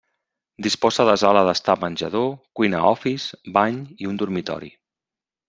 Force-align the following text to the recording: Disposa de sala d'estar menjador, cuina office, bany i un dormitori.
Disposa 0.67 1.03
de 1.09 1.13
sala 1.23 1.43
d'estar 1.47 1.75
menjador, 1.83 2.25
cuina 2.61 2.81
office, 2.93 3.29
bany 3.59 3.79
i 4.05 4.11
un 4.15 4.19
dormitori. 4.25 4.73